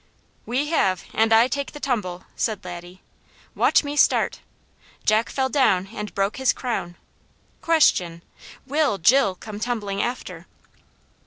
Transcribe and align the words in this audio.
"We 0.47 0.69
have! 0.69 1.05
and 1.13 1.31
I 1.31 1.47
take 1.47 1.73
the 1.73 1.79
tumble," 1.79 2.23
said 2.35 2.65
Laddie. 2.65 3.03
"Watch 3.53 3.83
me 3.83 3.95
start! 3.95 4.39
'Jack 5.05 5.29
fell 5.29 5.47
down 5.47 5.89
and 5.93 6.15
broke 6.15 6.37
his 6.37 6.53
crown.' 6.53 6.95
Question 7.61 8.23
will 8.65 8.97
'Jill 8.97 9.35
come 9.35 9.59
tumbling 9.59 10.01
after?'" 10.01 10.47